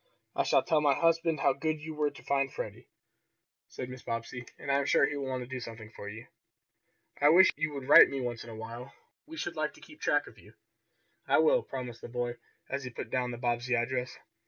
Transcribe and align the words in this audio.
"I 0.35 0.41
shall 0.41 0.63
tell 0.63 0.81
my 0.81 0.95
husband 0.95 1.41
how 1.41 1.53
good 1.53 1.79
you 1.79 1.93
were 1.93 2.09
to 2.09 2.23
find 2.23 2.51
Freddie," 2.51 2.87
said 3.67 3.87
Mrs. 3.87 4.03
Bobbsey, 4.05 4.47
"and 4.57 4.71
I 4.71 4.79
am 4.79 4.85
sure 4.87 5.05
he 5.05 5.15
will 5.15 5.27
want 5.27 5.43
to 5.43 5.47
do 5.47 5.59
something 5.59 5.91
for 5.91 6.09
you. 6.09 6.25
I 7.21 7.29
wish 7.29 7.51
you 7.55 7.71
would 7.75 7.87
write 7.87 8.05
to 8.05 8.09
me 8.09 8.19
once 8.19 8.43
in 8.43 8.49
a 8.49 8.55
while. 8.55 8.93
We 9.27 9.37
should 9.37 9.55
like 9.55 9.75
to 9.75 9.79
keep 9.81 10.01
track 10.01 10.25
of 10.25 10.39
you." 10.39 10.55
"I 11.27 11.37
will," 11.37 11.61
promised 11.61 12.01
the 12.01 12.09
boy, 12.09 12.37
as 12.67 12.83
he 12.83 12.89
put 12.89 13.11
down 13.11 13.29
the 13.29 13.37
Bobbsey 13.37 13.75
address. 13.75 14.17